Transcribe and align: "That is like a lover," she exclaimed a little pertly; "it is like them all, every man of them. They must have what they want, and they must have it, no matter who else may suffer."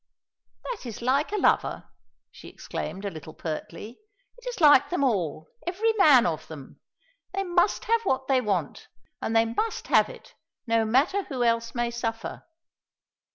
"That 0.63 0.83
is 0.87 1.03
like 1.03 1.31
a 1.31 1.35
lover," 1.35 1.87
she 2.31 2.47
exclaimed 2.47 3.05
a 3.05 3.11
little 3.11 3.35
pertly; 3.35 3.99
"it 4.35 4.47
is 4.47 4.59
like 4.59 4.89
them 4.89 5.03
all, 5.03 5.51
every 5.67 5.93
man 5.93 6.25
of 6.25 6.47
them. 6.47 6.79
They 7.35 7.43
must 7.43 7.85
have 7.85 8.01
what 8.01 8.25
they 8.27 8.41
want, 8.41 8.87
and 9.21 9.35
they 9.35 9.45
must 9.45 9.89
have 9.89 10.09
it, 10.09 10.33
no 10.65 10.85
matter 10.85 11.25
who 11.25 11.43
else 11.43 11.75
may 11.75 11.91
suffer." 11.91 12.47